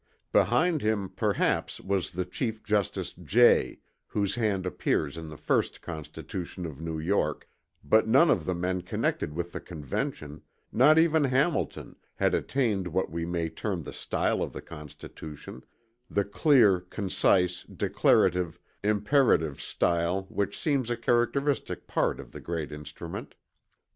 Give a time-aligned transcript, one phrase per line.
[0.31, 6.81] Behind him, perhaps, was Chief Justice Jay, whose hand appears in the first Constitution of
[6.81, 7.47] New York,
[7.83, 10.41] but none of the men connected with the Convention,
[10.71, 15.63] not even Hamilton, had attained what we may term the style of the Constitution
[16.09, 23.35] the clear, concise, declarative, imperative style which seems a characteristic part of the great instrument.